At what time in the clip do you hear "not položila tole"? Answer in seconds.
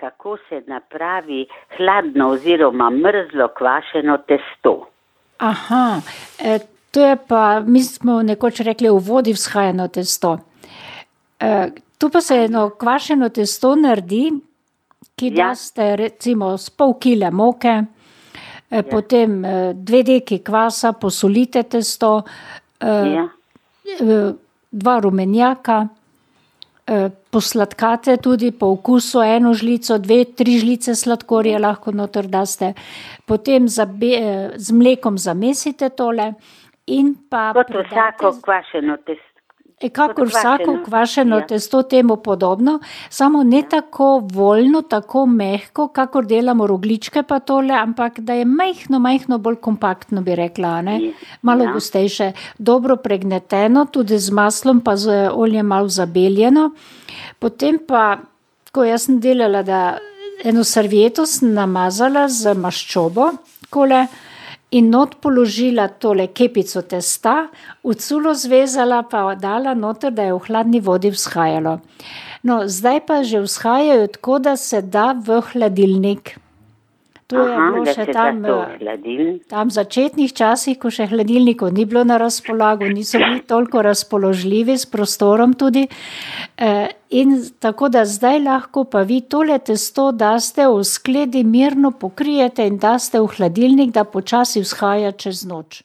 64.90-66.28